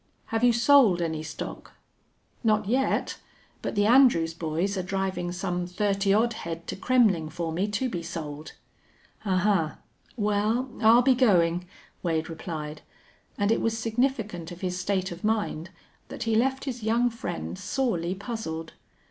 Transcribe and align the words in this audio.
"Have 0.33 0.43
you 0.43 0.51
sold 0.51 0.99
any 0.99 1.21
stock?" 1.21 1.73
"Not 2.43 2.65
yet. 2.67 3.19
But 3.61 3.75
the 3.75 3.85
Andrews 3.85 4.33
boys 4.33 4.75
are 4.75 4.81
driving 4.81 5.31
some 5.31 5.67
thirty 5.67 6.11
odd 6.11 6.33
head 6.33 6.65
to 6.69 6.75
Kremmling 6.75 7.29
for 7.31 7.51
me 7.51 7.67
to 7.67 7.87
be 7.87 8.01
sold." 8.01 8.53
"Ahuh! 9.25 9.75
Well, 10.17 10.71
I'll 10.81 11.03
be 11.03 11.13
goin'," 11.13 11.65
Wade 12.01 12.31
replied, 12.31 12.81
and 13.37 13.51
it 13.51 13.61
was 13.61 13.77
significant 13.77 14.51
of 14.51 14.61
his 14.61 14.79
state 14.79 15.11
of 15.11 15.23
mind 15.23 15.69
that 16.07 16.23
he 16.23 16.33
left 16.33 16.63
his 16.63 16.81
young 16.81 17.11
friend 17.11 17.59
sorely 17.59 18.15
puzzled. 18.15 18.73